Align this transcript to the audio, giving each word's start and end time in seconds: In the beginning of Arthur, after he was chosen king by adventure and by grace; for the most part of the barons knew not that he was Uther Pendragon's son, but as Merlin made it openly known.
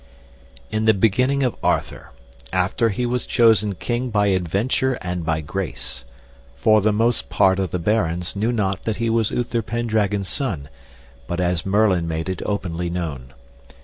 In 0.71 0.85
the 0.85 0.95
beginning 0.95 1.43
of 1.43 1.55
Arthur, 1.61 2.09
after 2.51 2.89
he 2.89 3.05
was 3.05 3.23
chosen 3.23 3.75
king 3.75 4.09
by 4.09 4.29
adventure 4.33 4.93
and 4.95 5.23
by 5.23 5.41
grace; 5.41 6.05
for 6.55 6.81
the 6.81 6.91
most 6.91 7.29
part 7.29 7.59
of 7.59 7.69
the 7.69 7.77
barons 7.77 8.35
knew 8.35 8.51
not 8.51 8.81
that 8.81 8.95
he 8.97 9.11
was 9.11 9.29
Uther 9.29 9.61
Pendragon's 9.61 10.27
son, 10.27 10.69
but 11.27 11.39
as 11.39 11.67
Merlin 11.67 12.07
made 12.07 12.29
it 12.29 12.41
openly 12.47 12.89
known. 12.89 13.35